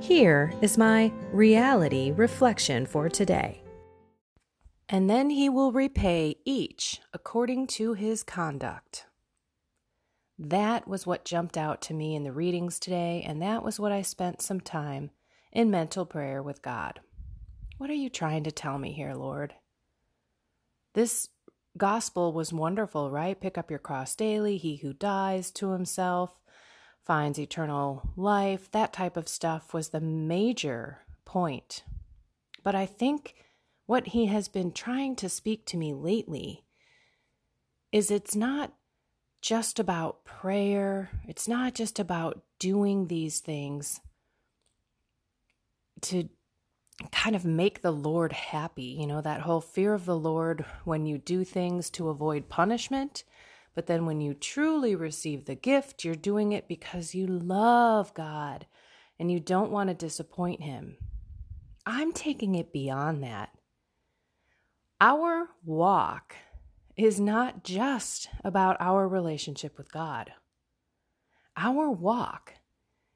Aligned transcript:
Here 0.00 0.52
is 0.60 0.78
my 0.78 1.10
reality 1.32 2.12
reflection 2.12 2.86
for 2.86 3.08
today. 3.08 3.62
And 4.88 5.10
then 5.10 5.30
he 5.30 5.48
will 5.48 5.72
repay 5.72 6.36
each 6.44 7.00
according 7.12 7.66
to 7.68 7.94
his 7.94 8.22
conduct. 8.22 9.06
That 10.38 10.86
was 10.86 11.06
what 11.06 11.24
jumped 11.24 11.56
out 11.56 11.80
to 11.82 11.94
me 11.94 12.14
in 12.14 12.24
the 12.24 12.30
readings 12.30 12.78
today, 12.78 13.24
and 13.26 13.40
that 13.40 13.64
was 13.64 13.80
what 13.80 13.90
I 13.90 14.02
spent 14.02 14.42
some 14.42 14.60
time 14.60 15.10
in 15.50 15.70
mental 15.70 16.04
prayer 16.04 16.42
with 16.42 16.62
God. 16.62 17.00
What 17.78 17.90
are 17.90 17.94
you 17.94 18.10
trying 18.10 18.44
to 18.44 18.52
tell 18.52 18.78
me 18.78 18.92
here, 18.92 19.14
Lord? 19.14 19.54
This 20.94 21.30
gospel 21.76 22.32
was 22.32 22.52
wonderful, 22.52 23.10
right? 23.10 23.40
Pick 23.40 23.58
up 23.58 23.70
your 23.70 23.78
cross 23.78 24.14
daily. 24.14 24.56
He 24.58 24.76
who 24.76 24.92
dies 24.92 25.50
to 25.52 25.70
himself 25.70 26.38
finds 27.06 27.38
eternal 27.38 28.10
life, 28.16 28.68
that 28.72 28.92
type 28.92 29.16
of 29.16 29.28
stuff 29.28 29.72
was 29.72 29.90
the 29.90 30.00
major 30.00 30.98
point. 31.24 31.84
But 32.64 32.74
I 32.74 32.84
think 32.84 33.36
what 33.86 34.08
he 34.08 34.26
has 34.26 34.48
been 34.48 34.72
trying 34.72 35.14
to 35.16 35.28
speak 35.28 35.64
to 35.66 35.76
me 35.76 35.94
lately 35.94 36.64
is 37.92 38.10
it's 38.10 38.34
not 38.34 38.72
just 39.40 39.78
about 39.78 40.24
prayer, 40.24 41.10
it's 41.28 41.46
not 41.46 41.74
just 41.74 42.00
about 42.00 42.42
doing 42.58 43.06
these 43.06 43.38
things 43.38 44.00
to 46.00 46.28
kind 47.12 47.36
of 47.36 47.44
make 47.44 47.82
the 47.82 47.92
Lord 47.92 48.32
happy. 48.32 48.96
You 48.98 49.06
know, 49.06 49.20
that 49.20 49.42
whole 49.42 49.60
fear 49.60 49.94
of 49.94 50.06
the 50.06 50.18
Lord 50.18 50.64
when 50.84 51.06
you 51.06 51.18
do 51.18 51.44
things 51.44 51.88
to 51.90 52.08
avoid 52.08 52.48
punishment 52.48 53.22
but 53.76 53.86
then 53.86 54.06
when 54.06 54.22
you 54.22 54.32
truly 54.32 54.96
receive 54.96 55.44
the 55.44 55.54
gift, 55.54 56.02
you're 56.02 56.14
doing 56.14 56.52
it 56.52 56.66
because 56.66 57.14
you 57.14 57.26
love 57.26 58.14
God 58.14 58.66
and 59.18 59.30
you 59.30 59.38
don't 59.38 59.70
want 59.70 59.90
to 59.90 59.94
disappoint 59.94 60.62
Him. 60.62 60.96
I'm 61.84 62.12
taking 62.12 62.54
it 62.54 62.72
beyond 62.72 63.22
that. 63.22 63.50
Our 64.98 65.50
walk 65.62 66.36
is 66.96 67.20
not 67.20 67.64
just 67.64 68.30
about 68.42 68.78
our 68.80 69.06
relationship 69.06 69.76
with 69.76 69.92
God. 69.92 70.32
Our 71.54 71.90
walk 71.90 72.54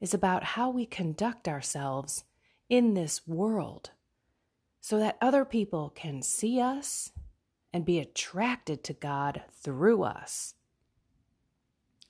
is 0.00 0.14
about 0.14 0.42
how 0.42 0.70
we 0.70 0.86
conduct 0.86 1.48
ourselves 1.48 2.24
in 2.70 2.94
this 2.94 3.26
world 3.26 3.90
so 4.80 4.98
that 4.98 5.18
other 5.20 5.44
people 5.44 5.92
can 5.94 6.22
see 6.22 6.60
us 6.60 7.12
and 7.76 7.84
be 7.84 7.98
attracted 7.98 8.82
to 8.82 8.94
God 8.94 9.42
through 9.52 10.02
us. 10.02 10.54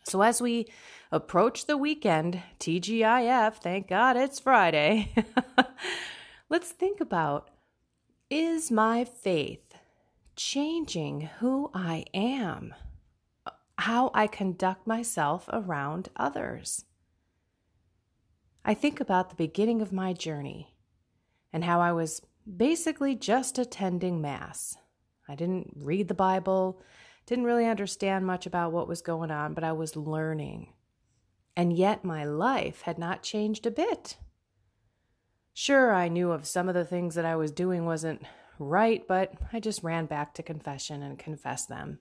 So, 0.05 0.23
as 0.23 0.41
we 0.41 0.69
approach 1.11 1.67
the 1.67 1.77
weekend, 1.77 2.41
TGIF, 2.61 3.55
thank 3.57 3.89
God 3.89 4.17
it's 4.17 4.39
Friday, 4.39 5.13
let's 6.49 6.71
think 6.71 7.01
about 7.01 7.51
is 8.31 8.71
my 8.71 9.05
faith 9.05 9.75
changing 10.37 11.31
who 11.41 11.73
I 11.75 12.05
am, 12.15 12.73
how 13.77 14.13
I 14.15 14.29
conduct 14.29 14.87
myself 14.87 15.49
around 15.53 16.11
others? 16.15 16.85
I 18.65 18.75
think 18.75 19.01
about 19.01 19.31
the 19.31 19.37
beginning 19.37 19.83
of 19.83 19.93
my 19.93 20.13
journey 20.13 20.77
and 21.53 21.65
how 21.65 21.81
I 21.81 21.91
was 21.91 22.23
basically 22.57 23.17
just 23.17 23.59
attending 23.59 24.21
Mass. 24.21 24.77
I 25.29 25.35
didn't 25.35 25.73
read 25.77 26.09
the 26.09 26.15
Bible, 26.15 26.81
didn't 27.27 27.45
really 27.45 27.67
understand 27.67 28.27
much 28.27 28.47
about 28.47 28.73
what 28.73 28.89
was 28.89 29.03
going 29.03 29.31
on, 29.31 29.55
but 29.55 29.65
I 29.65 29.73
was 29.73 29.97
learning. 29.97 30.73
And 31.57 31.77
yet 31.77 32.05
my 32.05 32.25
life 32.25 32.83
had 32.83 32.99
not 32.99 33.23
changed 33.23 33.67
a 33.67 33.71
bit. 33.71 34.17
Sure, 35.53 35.93
I 35.95 36.09
knew 36.09 36.33
of 36.33 36.47
some 36.47 36.69
of 36.69 36.75
the 36.75 36.85
things 36.85 37.15
that 37.15 37.25
I 37.25 37.35
was 37.35 37.51
doing 37.51 37.87
wasn't 37.87 38.23
right, 38.59 39.07
but 39.09 39.33
I 39.53 39.61
just 39.61 39.83
ran 39.83 40.07
back 40.07 40.35
to 40.35 40.43
confession 40.43 41.03
and 41.03 41.19
confessed 41.19 41.69
them. 41.69 41.99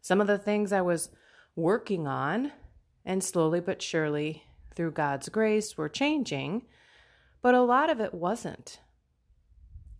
Some 0.00 0.20
of 0.20 0.26
the 0.26 0.38
things 0.38 0.72
I 0.72 0.80
was 0.80 1.10
working 1.54 2.08
on, 2.08 2.52
and 3.04 3.22
slowly 3.22 3.60
but 3.60 3.80
surely, 3.80 4.44
through 4.74 4.90
God's 4.92 5.28
grace, 5.28 5.76
were 5.76 5.88
changing, 5.88 6.66
but 7.40 7.54
a 7.54 7.62
lot 7.62 7.88
of 7.88 8.00
it 8.00 8.12
wasn't. 8.12 8.80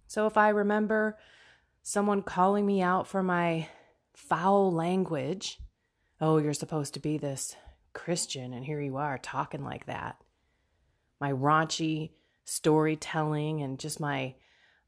So 0.09 0.27
if 0.27 0.37
I 0.37 0.49
remember 0.49 1.19
someone 1.82 2.22
calling 2.22 2.65
me 2.65 2.82
out 2.82 3.06
for 3.06 3.22
my 3.22 3.69
foul 4.15 4.72
language. 4.72 5.59
Oh, 6.20 6.38
you're 6.38 6.54
supposed 6.54 6.94
to 6.94 7.00
be 7.00 7.19
this 7.19 7.56
Christian, 7.93 8.53
and 8.53 8.65
here 8.65 8.81
you 8.81 8.97
are 8.97 9.19
talking 9.19 9.65
like 9.65 9.87
that. 9.87 10.16
My 11.21 11.32
raunchy 11.32 12.12
storytelling 12.44 13.62
and 13.62 13.78
just 13.78 14.00
my 14.00 14.34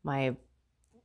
my 0.02 0.36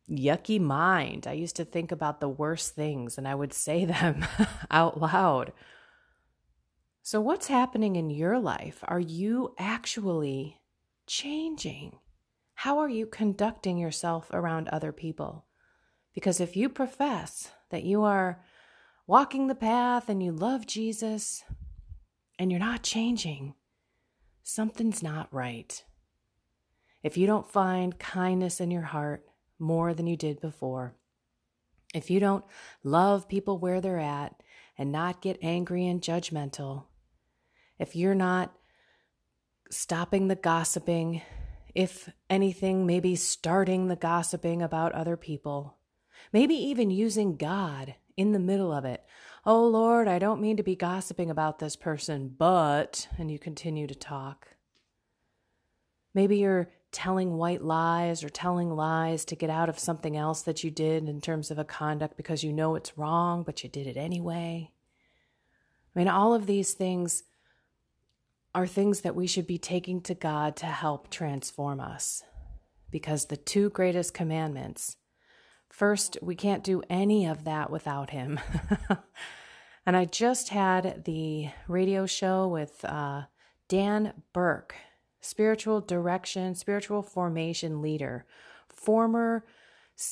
yucky 0.10 0.60
mind. 0.60 1.28
I 1.28 1.34
used 1.34 1.56
to 1.58 1.66
think 1.66 1.92
about 1.92 2.20
the 2.20 2.30
worst 2.30 2.74
things 2.76 3.18
and 3.18 3.28
I 3.28 3.36
would 3.36 3.54
say 3.54 3.86
them 3.86 4.26
out 4.72 5.00
loud. 5.00 5.54
So, 7.02 7.22
what's 7.22 7.48
happening 7.48 7.96
in 7.96 8.10
your 8.10 8.40
life? 8.40 8.84
Are 8.84 9.00
you 9.00 9.56
actually 9.58 10.60
changing? 11.08 11.98
How 12.54 12.80
are 12.80 12.90
you 12.90 13.06
conducting 13.06 13.78
yourself 13.78 14.30
around 14.32 14.68
other 14.68 14.92
people? 14.92 15.46
Because 16.20 16.42
if 16.42 16.58
you 16.58 16.68
profess 16.68 17.50
that 17.70 17.86
you 17.86 18.04
are 18.04 18.44
walking 19.08 19.48
the 19.48 19.56
path 19.56 20.10
and 20.10 20.22
you 20.22 20.34
love 20.34 20.68
Jesus 20.68 21.46
and 22.38 22.52
you're 22.52 22.60
not 22.60 22.84
changing, 22.84 23.54
something's 24.44 25.02
not 25.02 25.34
right. 25.34 25.82
If 27.04 27.16
you 27.16 27.26
don't 27.26 27.50
find 27.50 27.98
kindness 28.00 28.60
in 28.60 28.70
your 28.70 28.82
heart 28.82 29.24
more 29.60 29.94
than 29.94 30.08
you 30.08 30.18
did 30.18 30.42
before, 30.42 30.94
if 31.94 32.12
you 32.12 32.20
don't 32.20 32.44
love 32.84 33.30
people 33.30 33.58
where 33.58 33.80
they're 33.80 33.98
at 33.98 34.44
and 34.78 34.92
not 34.92 35.22
get 35.22 35.40
angry 35.42 35.88
and 35.88 36.02
judgmental, 36.02 36.88
if 37.80 37.96
you're 37.96 38.14
not 38.14 38.54
stopping 39.72 40.28
the 40.28 40.36
gossiping, 40.36 41.22
if 41.74 42.10
anything, 42.30 42.86
maybe 42.86 43.16
starting 43.16 43.88
the 43.88 43.96
gossiping 43.96 44.62
about 44.62 44.92
other 44.92 45.16
people, 45.16 45.78
Maybe 46.32 46.56
even 46.56 46.92
using 46.92 47.36
God 47.36 47.96
in 48.16 48.32
the 48.32 48.40
middle 48.40 48.72
of 48.72 48.86
it. 48.86 49.04
Oh 49.46 49.66
Lord, 49.66 50.08
I 50.08 50.20
don't 50.20 50.42
mean 50.42 50.58
to 50.58 50.64
be 50.64 50.76
gossiping 50.76 51.30
about 51.30 51.60
this 51.60 51.76
person, 51.76 52.36
but, 52.38 53.08
and 53.18 53.32
you 53.32 53.40
continue 53.40 53.88
to 53.88 53.96
talk. 53.96 54.56
Maybe 56.14 56.38
you're 56.38 56.70
telling 56.92 57.38
white 57.38 57.64
lies 57.64 58.24
or 58.24 58.30
telling 58.30 58.72
lies 58.72 59.24
to 59.26 59.36
get 59.36 59.50
out 59.50 59.70
of 59.70 59.80
something 59.80 60.18
else 60.18 60.42
that 60.42 60.64
you 60.64 60.72
did 60.72 61.08
in 61.08 61.22
terms 61.22 61.52
of 61.52 61.60
a 61.60 61.64
conduct 61.64 62.18
because 62.18 62.44
you 62.44 62.52
know 62.52 62.76
it's 62.76 62.98
wrong, 62.98 63.44
but 63.44 63.64
you 63.64 63.70
did 63.70 63.88
it 63.88 63.98
anyway. 63.98 64.72
I 65.96 66.00
mean, 66.00 66.08
all 66.08 66.34
of 66.34 66.46
these 66.46 66.74
things 66.74 67.24
are 68.54 68.68
things 68.68 69.02
that 69.02 69.16
we 69.16 69.28
should 69.28 69.48
be 69.48 69.58
taking 69.58 70.02
to 70.02 70.16
God 70.16 70.56
to 70.58 70.66
help 70.66 71.10
transform 71.10 71.80
us. 71.80 72.24
Because 72.92 73.26
the 73.26 73.38
two 73.38 73.70
greatest 73.70 74.16
commandments 74.16 74.98
First, 75.70 76.18
we 76.22 76.36
can't 76.36 76.64
do 76.64 76.82
any 76.90 77.26
of 77.26 77.46
that 77.46 77.70
without 77.70 78.10
him. 78.10 78.40
and 79.86 79.96
I 79.96 80.06
just 80.06 80.50
had 80.50 81.06
the 81.06 81.50
radio 81.68 82.06
show 82.06 82.48
with 82.48 82.84
uh, 82.84 83.24
Dan 83.68 84.14
Burke, 84.34 84.76
spiritual 85.22 85.80
direction, 85.80 86.56
spiritual 86.56 87.02
formation 87.02 87.82
leader, 87.82 88.26
former 88.68 89.46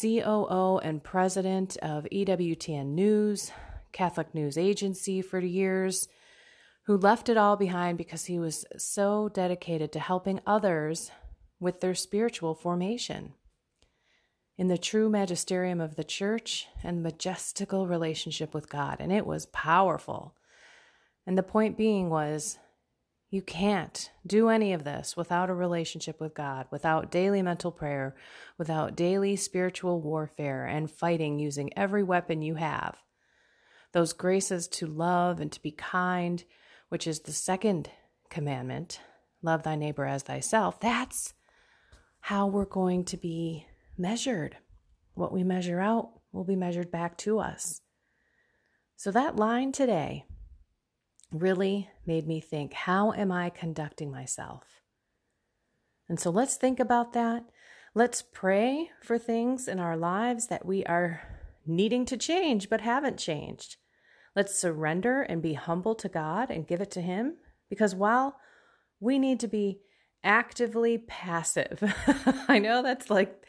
COO 0.01 0.79
and 0.79 1.03
president 1.03 1.77
of 1.77 2.07
EWTN 2.11 2.87
News, 2.87 3.51
Catholic 3.93 4.35
News 4.35 4.57
Agency 4.57 5.21
for 5.21 5.39
years, 5.39 6.07
who 6.83 6.97
left 6.97 7.29
it 7.29 7.37
all 7.37 7.55
behind 7.55 7.97
because 7.97 8.25
he 8.25 8.37
was 8.37 8.65
so 8.77 9.29
dedicated 9.29 9.91
to 9.93 9.99
helping 9.99 10.39
others 10.45 11.11
with 11.59 11.81
their 11.81 11.95
spiritual 11.95 12.53
formation. 12.53 13.33
In 14.57 14.69
the 14.69 14.77
true 14.77 15.07
magisterium 15.07 15.79
of 15.79 15.95
the 15.95 16.03
church 16.03 16.67
and 16.83 17.03
majestical 17.03 17.87
relationship 17.87 18.55
with 18.55 18.69
God, 18.69 18.97
and 18.99 19.11
it 19.11 19.25
was 19.25 19.45
powerful. 19.47 20.35
And 21.27 21.37
the 21.37 21.43
point 21.43 21.77
being 21.77 22.09
was 22.09 22.57
you 23.29 23.41
can't 23.41 24.09
do 24.25 24.49
any 24.49 24.73
of 24.73 24.83
this 24.83 25.15
without 25.17 25.49
a 25.49 25.53
relationship 25.53 26.19
with 26.19 26.33
God, 26.33 26.65
without 26.71 27.11
daily 27.11 27.41
mental 27.41 27.71
prayer, 27.71 28.15
without 28.57 28.95
daily 28.95 29.35
spiritual 29.35 30.01
warfare 30.01 30.65
and 30.65 30.89
fighting 30.89 31.37
using 31.37 31.69
every 31.77 32.03
weapon 32.03 32.41
you 32.41 32.55
have. 32.55 32.97
Those 33.91 34.13
graces 34.13 34.67
to 34.69 34.87
love 34.87 35.39
and 35.39 35.51
to 35.51 35.61
be 35.61 35.71
kind, 35.71 36.43
which 36.89 37.05
is 37.05 37.19
the 37.19 37.33
second 37.33 37.89
commandment 38.29 39.01
love 39.43 39.61
thy 39.63 39.75
neighbor 39.75 40.05
as 40.05 40.23
thyself. 40.23 40.79
That's 40.79 41.33
how 42.21 42.47
we're 42.47 42.65
going 42.65 43.05
to 43.05 43.17
be 43.17 43.67
measured. 43.97 44.57
What 45.13 45.33
we 45.33 45.43
measure 45.43 45.79
out 45.79 46.11
will 46.31 46.43
be 46.43 46.55
measured 46.55 46.91
back 46.91 47.17
to 47.19 47.39
us. 47.39 47.81
So, 48.95 49.11
that 49.11 49.35
line 49.35 49.71
today 49.71 50.25
really 51.31 51.89
made 52.05 52.27
me 52.27 52.39
think 52.39 52.73
how 52.73 53.11
am 53.13 53.31
I 53.31 53.49
conducting 53.49 54.11
myself? 54.11 54.63
And 56.09 56.19
so 56.19 56.29
let's 56.29 56.55
think 56.55 56.79
about 56.79 57.13
that. 57.13 57.43
Let's 57.93 58.21
pray 58.21 58.91
for 59.01 59.17
things 59.17 59.67
in 59.67 59.79
our 59.79 59.97
lives 59.97 60.47
that 60.47 60.65
we 60.65 60.85
are 60.85 61.21
needing 61.65 62.05
to 62.05 62.17
change 62.17 62.69
but 62.69 62.81
haven't 62.81 63.17
changed. 63.17 63.77
Let's 64.35 64.57
surrender 64.57 65.23
and 65.23 65.41
be 65.41 65.53
humble 65.53 65.95
to 65.95 66.07
God 66.07 66.49
and 66.49 66.67
give 66.67 66.79
it 66.79 66.91
to 66.91 67.01
Him 67.01 67.37
because 67.69 67.95
while 67.95 68.37
we 68.99 69.19
need 69.19 69.39
to 69.41 69.47
be 69.47 69.79
actively 70.23 70.97
passive, 70.97 71.83
I 72.47 72.59
know 72.59 72.83
that's 72.83 73.09
like 73.09 73.43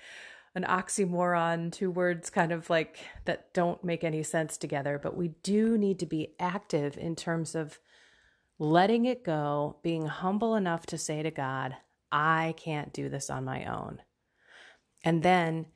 an 0.59 0.65
oxymoron, 0.65 1.71
two 1.71 1.91
words 1.91 2.31
kind 2.31 2.51
of 2.51 2.69
like 2.69 2.99
that 3.25 3.55
don't 3.55 3.85
make 3.85 4.03
any 4.03 4.25
sense 4.25 4.57
together, 4.57 4.99
but 5.01 5.17
we 5.17 5.29
do 5.43 5.79
need 5.79 6.01
to 6.01 6.07
be 6.07 6.35
active 6.41 6.99
in 6.99 7.15
terms 7.15 7.55
of 7.55 7.79
letting 8.59 9.05
it 9.05 9.25
go, 9.25 9.79
being 9.85 10.07
humble 10.07 10.57
enough 10.57 10.85
to 10.87 10.99
say 10.99 11.23
to 11.23 11.31
God, 11.31 11.77
I 12.11 12.55
can't 12.57 12.93
do 12.93 13.09
this 13.09 13.31
on 13.31 13.45
my 13.45 13.65
own. 13.67 14.03
And 15.05 15.23
then 15.23 15.67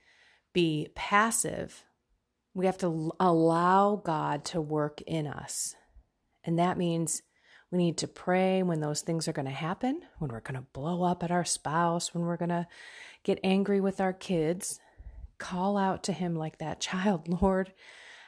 be 0.53 0.89
passive. 0.97 1.85
We 2.53 2.67
have 2.67 2.79
to 2.79 3.13
allow 3.21 4.03
God 4.05 4.45
to 4.47 4.61
work 4.61 5.01
in 5.03 5.29
us. 5.29 5.77
And 6.43 6.59
that 6.59 6.77
means 6.77 7.23
we 7.71 7.79
need 7.79 7.99
to 7.99 8.09
pray 8.09 8.65
when 8.65 8.81
those 8.81 9.03
things 9.03 9.29
are 9.29 9.33
going 9.33 9.47
to 9.47 9.53
happen, 9.53 10.03
when 10.19 10.33
we're 10.33 10.41
going 10.41 10.61
to 10.61 10.67
blow 10.73 11.05
up 11.05 11.23
at 11.23 11.31
our 11.31 11.45
spouse, 11.45 12.13
when 12.13 12.25
we're 12.25 12.37
going 12.37 12.49
to 12.49 12.67
get 13.25 13.41
angry 13.45 13.81
with 13.81 14.01
our 14.01 14.13
kids, 14.13 14.81
call 15.39 15.77
out 15.77 16.03
to 16.05 16.13
Him 16.13 16.35
like 16.35 16.59
that 16.59 16.81
child, 16.81 17.29
Lord, 17.43 17.73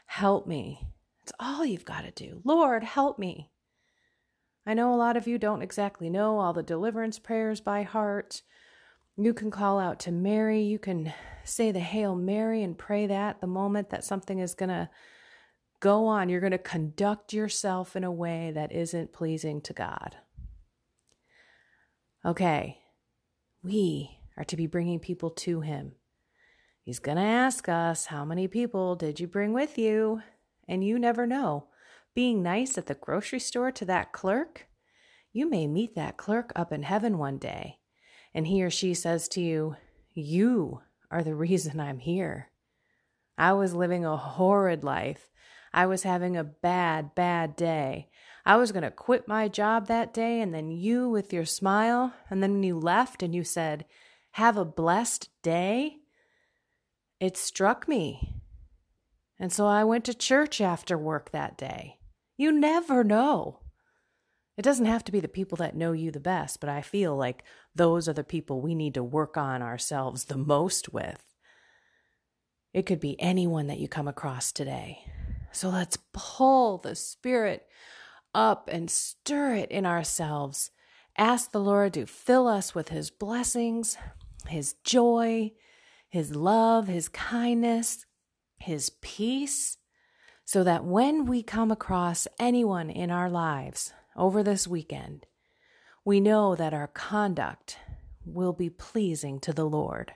help 0.06 0.46
me. 0.46 0.80
It's 1.22 1.32
all 1.40 1.64
you've 1.64 1.84
got 1.84 2.02
to 2.02 2.10
do. 2.10 2.42
Lord, 2.44 2.84
help 2.84 3.18
me. 3.18 3.50
I 4.66 4.74
know 4.74 4.94
a 4.94 4.96
lot 4.96 5.16
of 5.16 5.26
you 5.26 5.38
don't 5.38 5.62
exactly 5.62 6.08
know 6.10 6.38
all 6.38 6.52
the 6.52 6.62
deliverance 6.62 7.18
prayers 7.18 7.60
by 7.60 7.82
heart. 7.82 8.42
You 9.16 9.34
can 9.34 9.50
call 9.50 9.78
out 9.78 10.00
to 10.00 10.12
Mary. 10.12 10.62
You 10.62 10.78
can 10.78 11.12
say 11.44 11.70
the 11.70 11.80
Hail 11.80 12.16
Mary 12.16 12.62
and 12.62 12.76
pray 12.76 13.06
that 13.06 13.40
the 13.40 13.46
moment 13.46 13.90
that 13.90 14.04
something 14.04 14.38
is 14.38 14.54
going 14.54 14.70
to 14.70 14.88
go 15.80 16.06
on. 16.06 16.30
You're 16.30 16.40
going 16.40 16.52
to 16.52 16.58
conduct 16.58 17.32
yourself 17.32 17.94
in 17.94 18.04
a 18.04 18.12
way 18.12 18.50
that 18.54 18.72
isn't 18.72 19.12
pleasing 19.12 19.60
to 19.62 19.74
God. 19.74 20.16
Okay, 22.24 22.78
we 23.62 24.18
are 24.36 24.44
to 24.44 24.56
be 24.56 24.66
bringing 24.66 24.98
people 24.98 25.30
to 25.30 25.60
Him. 25.60 25.92
He's 26.82 26.98
going 26.98 27.16
to 27.16 27.22
ask 27.22 27.68
us, 27.68 28.06
How 28.06 28.24
many 28.24 28.48
people 28.48 28.94
did 28.94 29.20
you 29.20 29.26
bring 29.26 29.52
with 29.52 29.78
you? 29.78 30.22
And 30.68 30.84
you 30.84 30.98
never 30.98 31.26
know. 31.26 31.68
Being 32.14 32.42
nice 32.42 32.78
at 32.78 32.86
the 32.86 32.94
grocery 32.94 33.40
store 33.40 33.72
to 33.72 33.84
that 33.86 34.12
clerk, 34.12 34.66
you 35.32 35.48
may 35.50 35.66
meet 35.66 35.94
that 35.96 36.16
clerk 36.16 36.52
up 36.54 36.72
in 36.72 36.84
heaven 36.84 37.18
one 37.18 37.38
day, 37.38 37.78
and 38.32 38.46
he 38.46 38.62
or 38.62 38.70
she 38.70 38.94
says 38.94 39.28
to 39.28 39.40
you, 39.40 39.76
You 40.12 40.82
are 41.10 41.24
the 41.24 41.34
reason 41.34 41.80
I'm 41.80 41.98
here. 41.98 42.50
I 43.36 43.52
was 43.52 43.74
living 43.74 44.04
a 44.04 44.16
horrid 44.16 44.84
life. 44.84 45.30
I 45.72 45.86
was 45.86 46.04
having 46.04 46.36
a 46.36 46.44
bad, 46.44 47.16
bad 47.16 47.56
day. 47.56 48.08
I 48.46 48.56
was 48.56 48.70
going 48.70 48.84
to 48.84 48.92
quit 48.92 49.26
my 49.26 49.48
job 49.48 49.88
that 49.88 50.14
day, 50.14 50.40
and 50.40 50.54
then 50.54 50.70
you, 50.70 51.08
with 51.08 51.32
your 51.32 51.44
smile, 51.44 52.14
and 52.30 52.42
then 52.42 52.62
you 52.62 52.78
left 52.78 53.22
and 53.22 53.34
you 53.34 53.42
said, 53.42 53.86
have 54.34 54.56
a 54.56 54.64
blessed 54.64 55.28
day, 55.44 55.98
it 57.20 57.36
struck 57.36 57.86
me. 57.86 58.34
And 59.38 59.52
so 59.52 59.64
I 59.64 59.84
went 59.84 60.04
to 60.06 60.12
church 60.14 60.60
after 60.60 60.98
work 60.98 61.30
that 61.30 61.56
day. 61.56 62.00
You 62.36 62.50
never 62.50 63.04
know. 63.04 63.60
It 64.56 64.62
doesn't 64.62 64.86
have 64.86 65.04
to 65.04 65.12
be 65.12 65.20
the 65.20 65.28
people 65.28 65.54
that 65.58 65.76
know 65.76 65.92
you 65.92 66.10
the 66.10 66.18
best, 66.18 66.58
but 66.58 66.68
I 66.68 66.82
feel 66.82 67.16
like 67.16 67.44
those 67.76 68.08
are 68.08 68.12
the 68.12 68.24
people 68.24 68.60
we 68.60 68.74
need 68.74 68.94
to 68.94 69.04
work 69.04 69.36
on 69.36 69.62
ourselves 69.62 70.24
the 70.24 70.36
most 70.36 70.92
with. 70.92 71.22
It 72.72 72.86
could 72.86 72.98
be 72.98 73.20
anyone 73.20 73.68
that 73.68 73.78
you 73.78 73.86
come 73.86 74.08
across 74.08 74.50
today. 74.50 74.98
So 75.52 75.68
let's 75.68 75.98
pull 76.12 76.78
the 76.78 76.96
Spirit 76.96 77.68
up 78.34 78.68
and 78.68 78.90
stir 78.90 79.54
it 79.54 79.70
in 79.70 79.86
ourselves. 79.86 80.72
Ask 81.16 81.52
the 81.52 81.60
Lord 81.60 81.94
to 81.94 82.06
fill 82.06 82.48
us 82.48 82.74
with 82.74 82.88
His 82.88 83.12
blessings, 83.12 83.96
his 84.48 84.74
joy, 84.84 85.52
his 86.08 86.34
love, 86.34 86.88
his 86.88 87.08
kindness, 87.08 88.06
his 88.58 88.90
peace, 89.00 89.78
so 90.44 90.62
that 90.62 90.84
when 90.84 91.26
we 91.26 91.42
come 91.42 91.70
across 91.70 92.28
anyone 92.38 92.90
in 92.90 93.10
our 93.10 93.30
lives 93.30 93.92
over 94.16 94.42
this 94.42 94.68
weekend, 94.68 95.26
we 96.04 96.20
know 96.20 96.54
that 96.54 96.74
our 96.74 96.86
conduct 96.86 97.78
will 98.24 98.52
be 98.52 98.70
pleasing 98.70 99.40
to 99.40 99.52
the 99.52 99.64
Lord. 99.64 100.12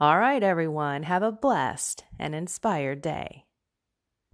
All 0.00 0.18
right, 0.18 0.42
everyone, 0.42 1.04
have 1.04 1.22
a 1.22 1.32
blessed 1.32 2.04
and 2.18 2.34
inspired 2.34 3.02
day. 3.02 3.46